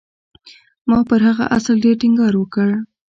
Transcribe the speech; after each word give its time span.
ما 0.89 0.99
پر 1.09 1.21
هغه 1.29 1.45
اصل 1.57 1.75
ډېر 1.83 1.95
ټينګار 2.01 2.33
وکړ. 2.37 2.69